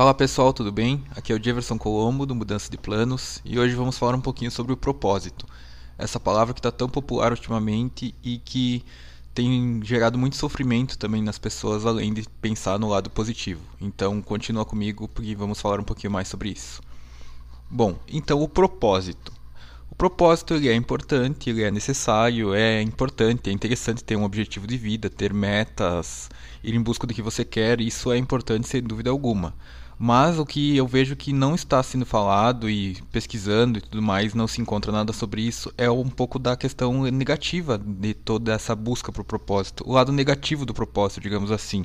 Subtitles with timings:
[0.00, 1.04] Fala pessoal, tudo bem?
[1.14, 4.50] Aqui é o Jefferson Colombo do Mudança de Planos e hoje vamos falar um pouquinho
[4.50, 5.46] sobre o propósito.
[5.98, 8.82] Essa palavra que está tão popular ultimamente e que
[9.34, 13.60] tem gerado muito sofrimento também nas pessoas, além de pensar no lado positivo.
[13.78, 16.80] Então, continua comigo porque vamos falar um pouquinho mais sobre isso.
[17.70, 19.30] Bom, então o propósito.
[19.90, 24.66] O propósito ele é importante, ele é necessário, é importante, é interessante ter um objetivo
[24.66, 26.30] de vida, ter metas,
[26.64, 29.52] ir em busca do que você quer, isso é importante sem dúvida alguma.
[30.02, 34.32] Mas o que eu vejo que não está sendo falado e pesquisando e tudo mais,
[34.32, 38.74] não se encontra nada sobre isso, é um pouco da questão negativa de toda essa
[38.74, 39.84] busca por propósito.
[39.86, 41.84] O lado negativo do propósito, digamos assim.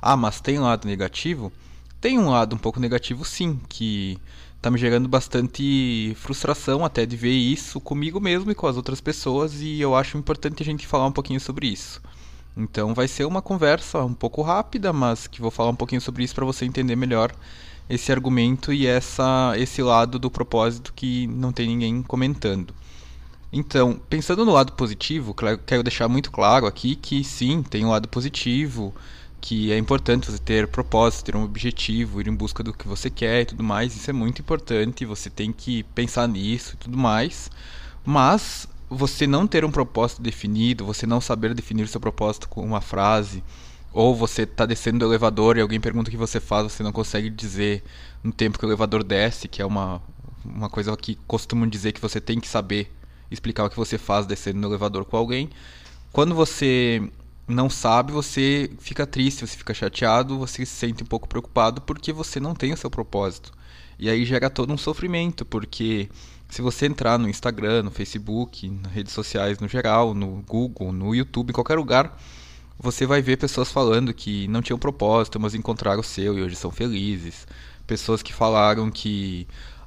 [0.00, 1.52] Ah, mas tem um lado negativo?
[2.00, 4.16] Tem um lado um pouco negativo sim, que
[4.56, 9.00] está me gerando bastante frustração até de ver isso comigo mesmo e com as outras
[9.00, 12.00] pessoas, e eu acho importante a gente falar um pouquinho sobre isso.
[12.56, 16.24] Então vai ser uma conversa um pouco rápida, mas que vou falar um pouquinho sobre
[16.24, 17.32] isso para você entender melhor
[17.88, 22.74] esse argumento e essa esse lado do propósito que não tem ninguém comentando.
[23.52, 25.34] Então, pensando no lado positivo,
[25.66, 28.94] quero deixar muito claro aqui que sim, tem um lado positivo,
[29.40, 33.08] que é importante você ter propósito, ter um objetivo, ir em busca do que você
[33.08, 33.94] quer e tudo mais.
[33.94, 37.50] Isso é muito importante, você tem que pensar nisso e tudo mais.
[38.04, 42.80] Mas você não ter um propósito definido, você não saber definir seu propósito com uma
[42.80, 43.42] frase,
[43.92, 46.92] ou você está descendo do elevador e alguém pergunta o que você faz, você não
[46.92, 47.82] consegue dizer
[48.22, 50.02] no tempo que o elevador desce, que é uma,
[50.44, 52.92] uma coisa que costumam dizer que você tem que saber
[53.30, 55.48] explicar o que você faz descendo no elevador com alguém.
[56.12, 57.10] Quando você
[57.48, 62.12] não sabe, você fica triste, você fica chateado, você se sente um pouco preocupado porque
[62.12, 63.52] você não tem o seu propósito.
[63.98, 66.08] E aí gera todo um sofrimento, porque
[66.48, 71.14] se você entrar no Instagram, no Facebook, nas redes sociais no geral, no Google, no
[71.14, 72.18] YouTube, em qualquer lugar,
[72.78, 76.56] você vai ver pessoas falando que não tinham propósito, mas encontraram o seu e hoje
[76.56, 77.46] são felizes.
[77.86, 79.46] Pessoas que falaram que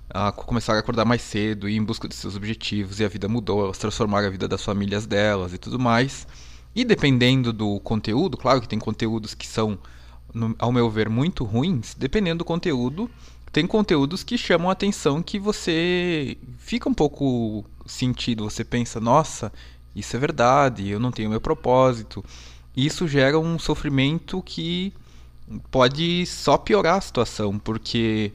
[0.10, 3.28] ah, começaram a acordar mais cedo e em busca de seus objetivos e a vida
[3.28, 6.25] mudou, elas transformaram a vida das famílias delas e tudo mais.
[6.79, 9.78] E dependendo do conteúdo, claro que tem conteúdos que são,
[10.34, 13.12] no, ao meu ver, muito ruins, dependendo do conteúdo,
[13.51, 19.51] tem conteúdos que chamam a atenção que você fica um pouco sentido, você pensa, nossa,
[19.94, 22.23] isso é verdade, eu não tenho meu propósito.
[22.73, 24.94] Isso gera um sofrimento que
[25.69, 28.31] pode só piorar a situação, porque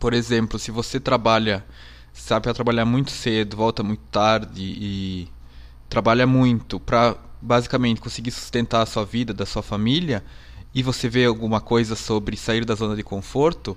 [0.00, 1.64] por exemplo, se você trabalha,
[2.12, 5.28] sabe, a trabalhar muito cedo, volta muito tarde e
[5.90, 10.24] trabalha muito para basicamente conseguir sustentar a sua vida, da sua família,
[10.72, 13.76] e você vê alguma coisa sobre sair da zona de conforto,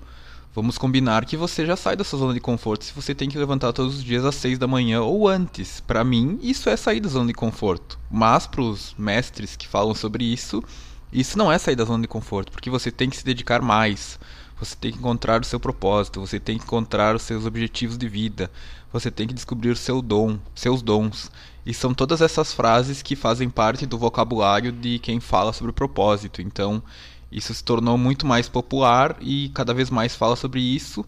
[0.53, 3.37] vamos combinar que você já sai da sua zona de conforto se você tem que
[3.37, 5.79] levantar todos os dias às 6 da manhã ou antes.
[5.81, 7.97] Para mim, isso é sair da zona de conforto.
[8.11, 10.63] Mas para os mestres que falam sobre isso,
[11.11, 14.19] isso não é sair da zona de conforto, porque você tem que se dedicar mais.
[14.59, 18.07] Você tem que encontrar o seu propósito, você tem que encontrar os seus objetivos de
[18.07, 18.51] vida,
[18.93, 21.31] você tem que descobrir o seu dom, seus dons.
[21.65, 25.73] E são todas essas frases que fazem parte do vocabulário de quem fala sobre o
[25.73, 26.41] propósito.
[26.41, 26.83] Então,
[27.31, 31.05] isso se tornou muito mais popular e cada vez mais fala sobre isso.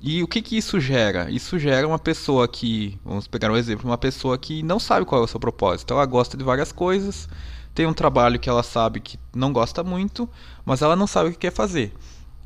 [0.00, 1.30] E o que, que isso gera?
[1.30, 5.20] Isso gera uma pessoa que, vamos pegar um exemplo, uma pessoa que não sabe qual
[5.20, 5.92] é o seu propósito.
[5.92, 7.28] Ela gosta de várias coisas,
[7.74, 10.28] tem um trabalho que ela sabe que não gosta muito,
[10.64, 11.92] mas ela não sabe o que quer fazer.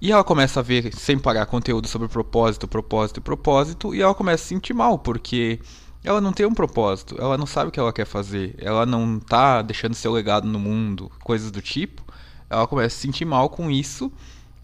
[0.00, 4.42] E ela começa a ver sem parar conteúdo sobre propósito, propósito propósito, e ela começa
[4.42, 5.60] a se sentir mal, porque
[6.04, 9.20] ela não tem um propósito, ela não sabe o que ela quer fazer, ela não
[9.20, 12.02] tá deixando seu legado no mundo, coisas do tipo.
[12.50, 14.12] Ela começa a se sentir mal com isso,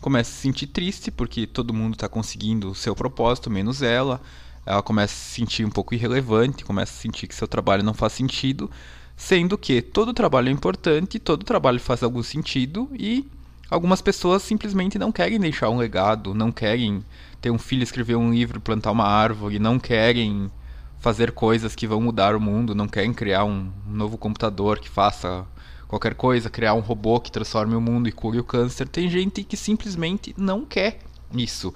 [0.00, 4.21] começa a se sentir triste porque todo mundo está conseguindo o seu propósito, menos ela.
[4.66, 7.94] Ela começa a se sentir um pouco irrelevante, começa a sentir que seu trabalho não
[7.94, 8.71] faz sentido,
[9.16, 13.27] sendo que todo trabalho é importante, todo trabalho faz algum sentido e
[13.71, 17.03] algumas pessoas simplesmente não querem deixar um legado, não querem
[17.41, 20.50] ter um filho, escrever um livro, plantar uma árvore, não querem
[21.00, 25.47] fazer coisas que vão mudar o mundo, não querem criar um novo computador que faça
[25.86, 28.88] qualquer coisa, criar um robô que transforme o mundo e cure o câncer.
[28.88, 30.98] Tem gente que simplesmente não quer
[31.33, 31.72] isso.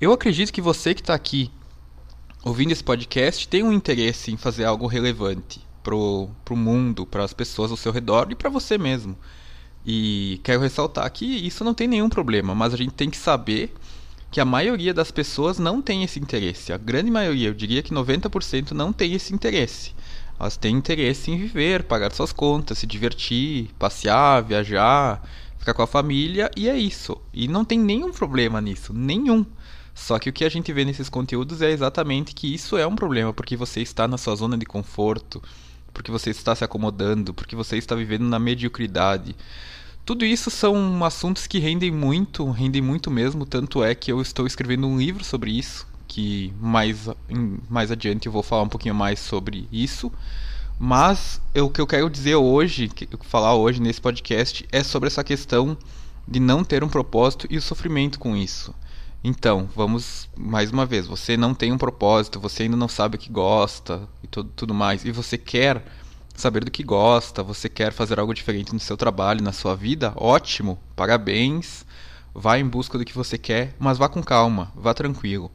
[0.00, 1.50] Eu acredito que você que está aqui
[2.44, 7.32] ouvindo esse podcast tem um interesse em fazer algo relevante pro, pro mundo, para as
[7.32, 9.16] pessoas ao seu redor e para você mesmo.
[9.84, 13.74] E quero ressaltar que isso não tem nenhum problema, mas a gente tem que saber
[14.32, 16.72] que a maioria das pessoas não tem esse interesse.
[16.72, 19.94] A grande maioria, eu diria que 90% não tem esse interesse.
[20.40, 25.22] Elas têm interesse em viver, pagar suas contas, se divertir, passear, viajar,
[25.58, 27.14] ficar com a família e é isso.
[27.30, 29.44] E não tem nenhum problema nisso, nenhum.
[29.94, 32.96] Só que o que a gente vê nesses conteúdos é exatamente que isso é um
[32.96, 35.42] problema, porque você está na sua zona de conforto,
[35.92, 39.36] porque você está se acomodando, porque você está vivendo na mediocridade.
[40.04, 44.48] Tudo isso são assuntos que rendem muito, rendem muito mesmo, tanto é que eu estou
[44.48, 47.08] escrevendo um livro sobre isso, que mais,
[47.70, 50.12] mais adiante eu vou falar um pouquinho mais sobre isso.
[50.76, 52.90] Mas o que eu quero dizer hoje,
[53.20, 55.78] falar hoje nesse podcast, é sobre essa questão
[56.26, 58.74] de não ter um propósito e o sofrimento com isso.
[59.22, 61.06] Então, vamos mais uma vez.
[61.06, 64.74] Você não tem um propósito, você ainda não sabe o que gosta e tudo, tudo
[64.74, 65.84] mais, e você quer
[66.34, 70.12] saber do que gosta, você quer fazer algo diferente no seu trabalho, na sua vida,
[70.16, 71.84] ótimo, parabéns.
[72.34, 75.50] Vá em busca do que você quer, mas vá com calma, vá tranquilo.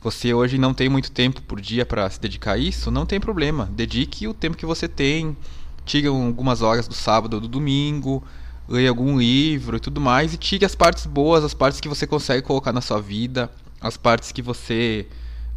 [0.00, 3.20] Você hoje não tem muito tempo por dia para se dedicar a isso, não tem
[3.20, 3.70] problema.
[3.70, 5.36] Dedique o tempo que você tem,
[5.84, 8.24] tire algumas horas do sábado ou do domingo,
[8.68, 12.06] leia algum livro e tudo mais, e tire as partes boas, as partes que você
[12.06, 13.50] consegue colocar na sua vida,
[13.80, 15.06] as partes que você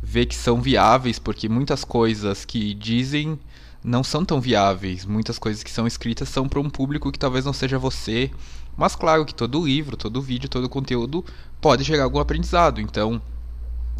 [0.03, 3.39] vê que são viáveis, porque muitas coisas que dizem
[3.85, 5.05] não são tão viáveis.
[5.05, 8.31] Muitas coisas que são escritas são para um público que talvez não seja você.
[8.75, 11.23] Mas claro que todo livro, todo vídeo, todo conteúdo
[11.61, 12.81] pode gerar algum aprendizado.
[12.81, 13.21] Então,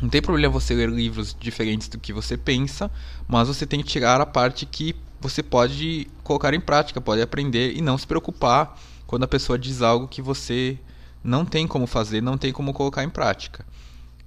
[0.02, 2.92] não tem problema você ler livros diferentes do que você pensa,
[3.28, 7.78] mas você tem que tirar a parte que você pode colocar em prática, pode aprender
[7.78, 8.78] e não se preocupar
[9.08, 10.78] quando a pessoa diz algo que você
[11.24, 13.66] não tem como fazer, não tem como colocar em prática.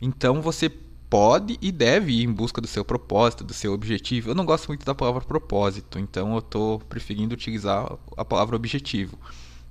[0.01, 0.73] Então você
[1.11, 4.31] pode e deve ir em busca do seu propósito, do seu objetivo.
[4.31, 9.19] Eu não gosto muito da palavra propósito, então eu estou preferindo utilizar a palavra objetivo.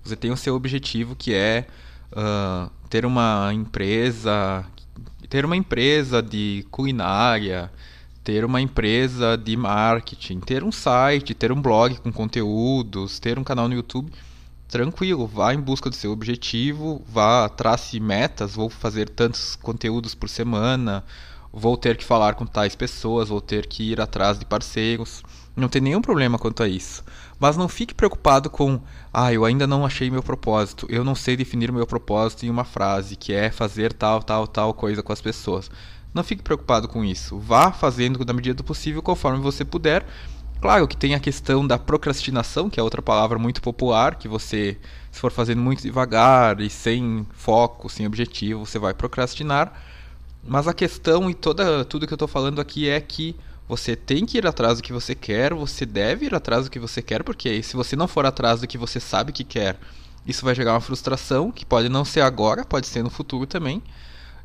[0.03, 1.67] Você tem o seu objetivo que é
[2.11, 4.65] uh, ter uma empresa,
[5.29, 7.71] ter uma empresa de culinária,
[8.23, 13.43] ter uma empresa de marketing, ter um site, ter um blog com conteúdos, ter um
[13.43, 14.11] canal no YouTube.
[14.67, 20.27] Tranquilo, vá em busca do seu objetivo, vá, trace metas, vou fazer tantos conteúdos por
[20.27, 21.05] semana,
[21.53, 25.23] vou ter que falar com tais pessoas, vou ter que ir atrás de parceiros.
[25.55, 27.01] Não tem nenhum problema quanto a isso.
[27.39, 28.79] Mas não fique preocupado com,
[29.13, 32.65] ah, eu ainda não achei meu propósito, eu não sei definir meu propósito em uma
[32.65, 35.71] frase, que é fazer tal, tal, tal coisa com as pessoas.
[36.13, 37.39] Não fique preocupado com isso.
[37.39, 40.05] Vá fazendo na medida do possível conforme você puder.
[40.59, 44.77] Claro que tem a questão da procrastinação, que é outra palavra muito popular, que você,
[45.11, 49.71] se for fazendo muito devagar e sem foco, sem objetivo, você vai procrastinar.
[50.43, 53.35] Mas a questão e toda tudo que eu estou falando aqui é que
[53.67, 56.79] você tem que ir atrás do que você quer, você deve ir atrás do que
[56.79, 59.77] você quer, porque se você não for atrás do que você sabe que quer,
[60.25, 63.83] isso vai gerar uma frustração, que pode não ser agora, pode ser no futuro também.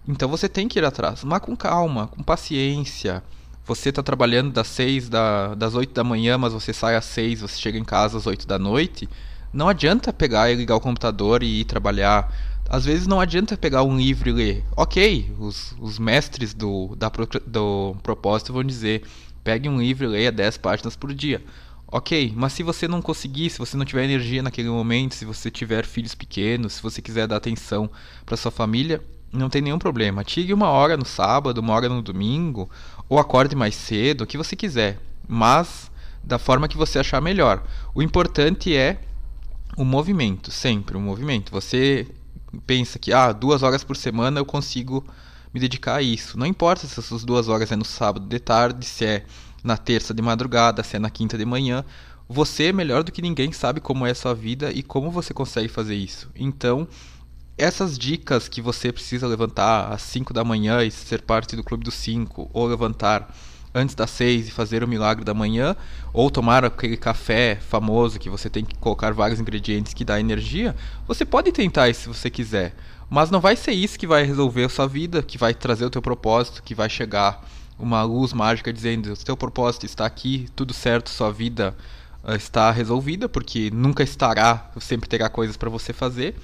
[0.06, 3.22] Então você tem que ir atrás, mas com calma, com paciência.
[3.64, 7.42] Você está trabalhando das 6 da, das 8 da manhã, mas você sai às 6,
[7.42, 9.08] você chega em casa às 8 da noite.
[9.52, 12.32] Não adianta pegar e ligar o computador e ir trabalhar
[12.72, 14.64] às vezes não adianta pegar um livro e ler.
[14.74, 17.12] Ok, os, os mestres do, da,
[17.46, 19.02] do propósito vão dizer:
[19.44, 21.42] pegue um livro e leia 10 páginas por dia.
[21.86, 25.50] Ok, mas se você não conseguir, se você não tiver energia naquele momento, se você
[25.50, 27.90] tiver filhos pequenos, se você quiser dar atenção
[28.24, 30.22] para sua família, não tem nenhum problema.
[30.22, 32.68] Tire uma hora no sábado, uma hora no domingo,
[33.08, 35.90] ou acorde mais cedo, o que você quiser, mas
[36.22, 37.62] da forma que você achar melhor.
[37.94, 39.00] O importante é
[39.76, 41.50] o movimento, sempre o movimento.
[41.50, 42.06] Você
[42.66, 45.04] pensa que ah, duas horas por semana eu consigo
[45.52, 46.38] me dedicar a isso.
[46.38, 49.24] Não importa se essas duas horas é no sábado de tarde, se é
[49.64, 51.84] na terça de madrugada, se é na quinta de manhã.
[52.28, 55.68] Você, melhor do que ninguém, sabe como é a sua vida e como você consegue
[55.68, 56.30] fazer isso.
[56.34, 56.86] Então,
[57.62, 61.84] essas dicas que você precisa levantar às 5 da manhã e ser parte do Clube
[61.84, 63.32] dos 5, ou levantar
[63.72, 65.76] antes das seis e fazer o milagre da manhã,
[66.12, 70.74] ou tomar aquele café famoso que você tem que colocar vários ingredientes que dá energia,
[71.06, 72.74] você pode tentar isso se você quiser.
[73.08, 75.90] Mas não vai ser isso que vai resolver a sua vida, que vai trazer o
[75.90, 77.46] teu propósito, que vai chegar
[77.78, 81.76] uma luz mágica dizendo: o teu propósito está aqui, tudo certo, sua vida
[82.24, 86.34] uh, está resolvida, porque nunca estará, sempre terá coisas para você fazer.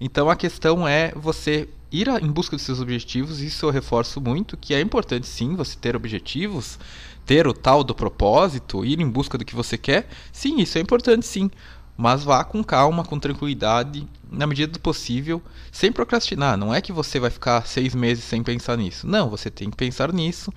[0.00, 4.56] Então a questão é você ir em busca dos seus objetivos, isso eu reforço muito,
[4.56, 6.78] que é importante sim você ter objetivos,
[7.24, 10.08] ter o tal do propósito, ir em busca do que você quer.
[10.32, 11.50] Sim, isso é importante sim.
[11.96, 16.56] Mas vá com calma, com tranquilidade, na medida do possível, sem procrastinar.
[16.56, 19.06] Não é que você vai ficar seis meses sem pensar nisso.
[19.06, 20.52] Não, você tem que pensar nisso,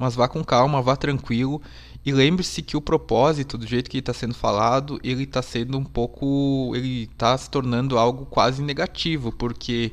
[0.00, 1.60] mas vá com calma, vá tranquilo
[2.04, 5.84] e lembre-se que o propósito, do jeito que está sendo falado, ele está sendo um
[5.84, 6.72] pouco.
[6.74, 9.92] ele está se tornando algo quase negativo, porque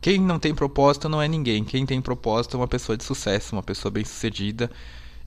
[0.00, 1.64] quem não tem propósito não é ninguém.
[1.64, 4.70] Quem tem propósito é uma pessoa de sucesso, uma pessoa bem-sucedida.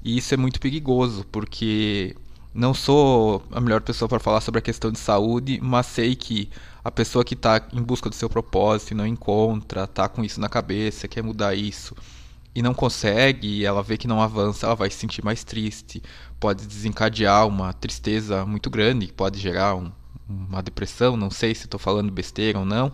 [0.04, 2.16] E isso é muito perigoso, porque
[2.54, 6.50] não sou a melhor pessoa para falar sobre a questão de saúde, mas sei que
[6.84, 10.40] a pessoa que está em busca do seu propósito e não encontra, está com isso
[10.40, 11.96] na cabeça, quer mudar isso
[12.56, 16.02] e não consegue, e ela vê que não avança, ela vai se sentir mais triste,
[16.40, 19.92] pode desencadear uma tristeza muito grande, pode gerar um,
[20.30, 22.92] uma depressão, não sei se estou falando besteira ou não.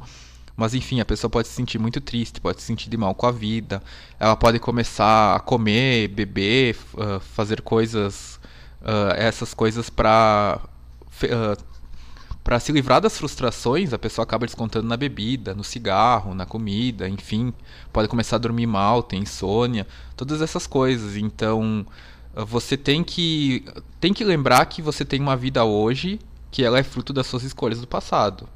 [0.56, 3.26] Mas enfim, a pessoa pode se sentir muito triste, pode se sentir de mal com
[3.26, 3.82] a vida.
[4.20, 8.38] Ela pode começar a comer, beber, uh, fazer coisas,
[8.82, 10.60] uh, essas coisas para
[12.50, 13.94] para se livrar das frustrações.
[13.94, 17.54] A pessoa acaba descontando na bebida, no cigarro, na comida, enfim,
[17.94, 19.86] pode começar a dormir mal, ter insônia,
[20.18, 21.16] todas essas coisas.
[21.16, 21.86] Então
[22.34, 23.64] você tem que
[24.00, 27.44] tem que lembrar que você tem uma vida hoje que ela é fruto das suas
[27.44, 28.50] escolhas do passado.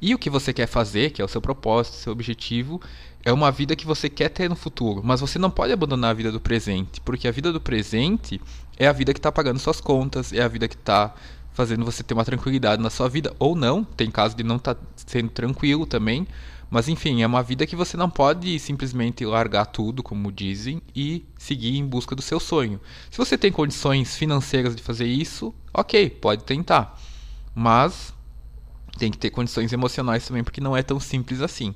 [0.00, 2.80] E o que você quer fazer, que é o seu propósito, seu objetivo,
[3.22, 5.02] é uma vida que você quer ter no futuro.
[5.04, 8.40] Mas você não pode abandonar a vida do presente, porque a vida do presente
[8.78, 11.14] é a vida que está pagando suas contas, é a vida que está
[11.54, 14.74] fazendo você ter uma tranquilidade na sua vida, ou não, tem caso de não estar
[14.74, 16.26] tá sendo tranquilo também.
[16.68, 21.24] Mas enfim, é uma vida que você não pode simplesmente largar tudo, como dizem, e
[21.38, 22.80] seguir em busca do seu sonho.
[23.10, 27.00] Se você tem condições financeiras de fazer isso, ok, pode tentar.
[27.54, 28.12] Mas
[28.98, 31.74] tem que ter condições emocionais também, porque não é tão simples assim.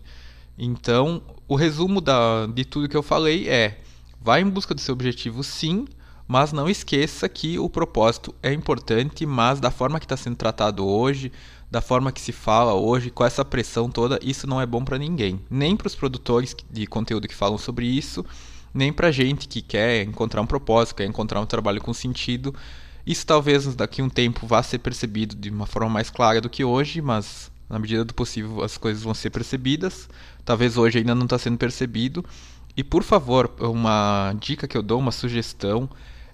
[0.58, 3.80] Então, o resumo da, de tudo que eu falei é:
[4.20, 5.86] vá em busca do seu objetivo, sim,
[6.28, 10.86] mas não esqueça que o propósito é importante, mas da forma que está sendo tratado
[10.86, 11.32] hoje,
[11.70, 14.98] da forma que se fala hoje, com essa pressão toda, isso não é bom para
[14.98, 15.40] ninguém.
[15.50, 18.24] Nem para os produtores de conteúdo que falam sobre isso,
[18.74, 22.54] nem para gente que quer encontrar um propósito, quer encontrar um trabalho com sentido.
[23.06, 26.50] Isso talvez daqui a um tempo vá ser percebido de uma forma mais clara do
[26.50, 30.10] que hoje, mas na medida do possível as coisas vão ser percebidas.
[30.44, 32.22] Talvez hoje ainda não está sendo percebido.
[32.76, 35.88] E por favor, uma dica que eu dou, uma sugestão,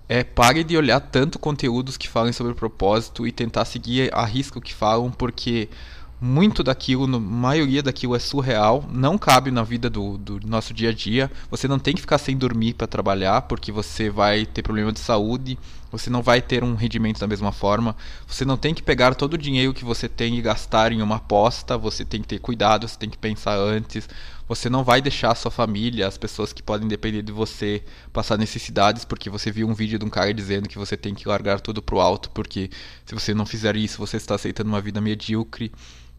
[0.08, 4.60] é pare de olhar tanto conteúdos que falem sobre propósito e tentar seguir a risco
[4.60, 5.68] que falam, porque
[6.20, 10.90] muito daquilo, a maioria daquilo é surreal, não cabe na vida do, do nosso dia
[10.90, 11.30] a dia.
[11.50, 15.00] Você não tem que ficar sem dormir para trabalhar, porque você vai ter problema de
[15.00, 15.58] saúde,
[15.90, 17.94] você não vai ter um rendimento da mesma forma.
[18.26, 21.16] Você não tem que pegar todo o dinheiro que você tem e gastar em uma
[21.16, 24.08] aposta, você tem que ter cuidado, você tem que pensar antes.
[24.46, 27.82] Você não vai deixar a sua família, as pessoas que podem depender de você,
[28.12, 31.26] passar necessidades porque você viu um vídeo de um cara dizendo que você tem que
[31.26, 32.70] largar tudo pro alto, porque
[33.06, 35.72] se você não fizer isso, você está aceitando uma vida medíocre.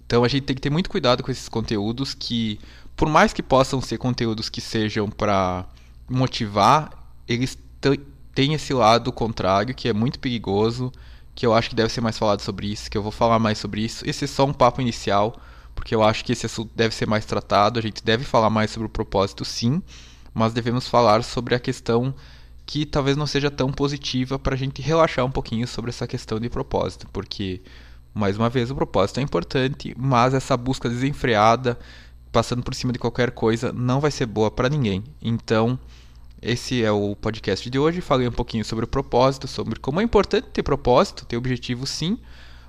[0.06, 2.60] Então a gente tem que ter muito cuidado com esses conteúdos que,
[2.96, 5.66] por mais que possam ser conteúdos que sejam para
[6.10, 6.92] motivar,
[7.28, 7.58] eles
[8.34, 10.92] têm esse lado contrário que é muito perigoso,
[11.34, 13.58] que eu acho que deve ser mais falado sobre isso, que eu vou falar mais
[13.58, 14.08] sobre isso.
[14.08, 15.36] Esse é só um papo inicial,
[15.86, 18.72] porque eu acho que esse assunto deve ser mais tratado, a gente deve falar mais
[18.72, 19.84] sobre o propósito sim,
[20.34, 22.12] mas devemos falar sobre a questão
[22.66, 26.40] que talvez não seja tão positiva para a gente relaxar um pouquinho sobre essa questão
[26.40, 27.62] de propósito, porque
[28.16, 31.78] mais uma vez, o propósito é importante, mas essa busca desenfreada,
[32.32, 35.04] passando por cima de qualquer coisa, não vai ser boa para ninguém.
[35.22, 35.78] Então,
[36.42, 38.02] esse é o podcast de hoje.
[38.02, 42.18] Falei um pouquinho sobre o propósito, sobre como é importante ter propósito, ter objetivo sim,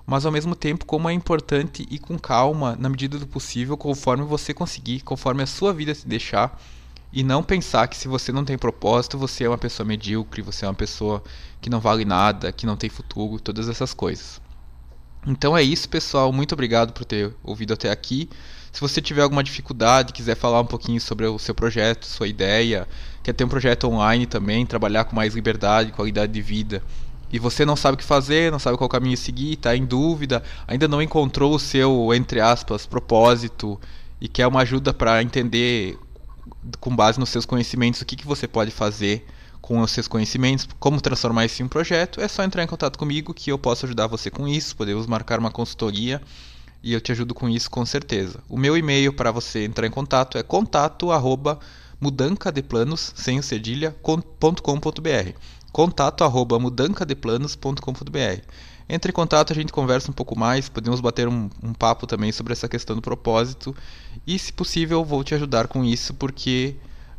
[0.07, 4.25] mas ao mesmo tempo como é importante ir com calma, na medida do possível, conforme
[4.25, 6.59] você conseguir, conforme a sua vida se deixar,
[7.13, 10.65] e não pensar que se você não tem propósito, você é uma pessoa medíocre, você
[10.65, 11.23] é uma pessoa
[11.61, 14.41] que não vale nada, que não tem futuro, todas essas coisas.
[15.27, 16.33] Então é isso, pessoal.
[16.33, 18.29] Muito obrigado por ter ouvido até aqui.
[18.71, 22.87] Se você tiver alguma dificuldade, quiser falar um pouquinho sobre o seu projeto, sua ideia,
[23.23, 26.83] quer ter um projeto online também, trabalhar com mais liberdade, qualidade de vida,
[27.33, 30.43] e você não sabe o que fazer, não sabe qual caminho seguir, está em dúvida,
[30.67, 33.81] ainda não encontrou o seu, entre aspas, propósito
[34.21, 35.99] e quer uma ajuda para entender,
[36.81, 39.27] com base nos seus conhecimentos, o que, que você pode fazer
[39.67, 42.97] com os seus conhecimentos, como transformar isso em um projeto, é só entrar em contato
[42.97, 44.77] comigo que eu posso ajudar você com isso.
[44.77, 46.23] Podemos marcar uma consultoria
[46.85, 48.39] e eu te ajudo com isso com certeza.
[48.49, 51.11] O meu e-mail para você entrar em contato é contato
[52.01, 55.33] mudancadeplanos, sem o cedilha.com.br
[55.77, 58.41] contato arroba mudancadeplanos.com.br
[58.89, 62.33] Entre em contato, a gente conversa um pouco mais, podemos bater um, um papo também
[62.33, 63.77] sobre essa questão do propósito
[64.27, 66.77] e, se possível, vou te ajudar com isso porque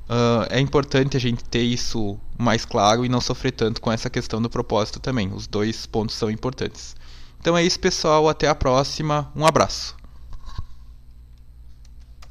[0.07, 4.10] Uh, é importante a gente ter isso mais claro e não sofrer tanto com essa
[4.10, 5.34] questão do propósito também.
[5.34, 6.96] Os dois pontos são importantes.
[7.41, 8.29] Então é isso, pessoal.
[8.29, 9.29] Até a próxima.
[9.36, 9.97] Um abraço.